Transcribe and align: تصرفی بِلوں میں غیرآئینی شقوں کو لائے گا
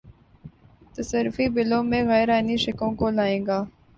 تصرفی 0.95 1.45
بِلوں 1.55 1.83
میں 1.89 2.03
غیرآئینی 2.09 2.57
شقوں 2.63 2.91
کو 2.99 3.09
لائے 3.17 3.39
گا 3.47 3.59